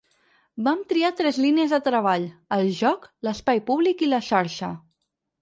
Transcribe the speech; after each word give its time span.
Vam 0.67 0.79
triar 0.93 1.11
tres 1.19 1.37
línies 1.45 1.75
de 1.75 1.79
treball: 1.89 2.25
el 2.57 2.65
joc, 2.79 3.07
l’espai 3.29 3.63
públic 3.69 4.03
i 4.09 4.11
la 4.11 4.23
xarxa. 4.31 4.73